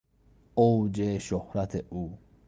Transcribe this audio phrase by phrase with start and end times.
[0.55, 2.17] اوج شهرت او